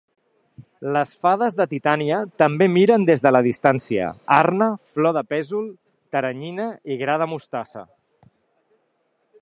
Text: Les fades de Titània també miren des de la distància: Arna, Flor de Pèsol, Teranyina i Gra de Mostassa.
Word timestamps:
Les 0.95 1.09
fades 1.25 1.57
de 1.57 1.67
Titània 1.73 2.21
també 2.43 2.69
miren 2.77 3.05
des 3.09 3.21
de 3.25 3.33
la 3.35 3.43
distància: 3.49 4.09
Arna, 4.39 4.71
Flor 4.95 5.17
de 5.19 5.25
Pèsol, 5.35 5.69
Teranyina 6.17 6.67
i 6.95 6.99
Gra 7.05 7.19
de 7.25 7.29
Mostassa. 7.35 7.85